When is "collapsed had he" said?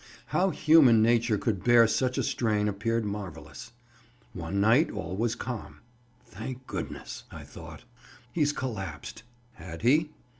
8.51-10.09